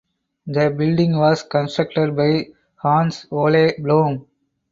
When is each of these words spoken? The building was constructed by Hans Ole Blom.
The 0.47 0.71
building 0.71 1.15
was 1.19 1.43
constructed 1.43 2.15
by 2.15 2.47
Hans 2.77 3.27
Ole 3.29 3.73
Blom. 3.77 4.25